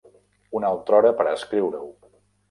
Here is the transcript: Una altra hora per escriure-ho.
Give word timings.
Una 0.59 0.69
altra 0.75 0.97
hora 1.01 1.11
per 1.19 1.27
escriure-ho. 1.33 1.91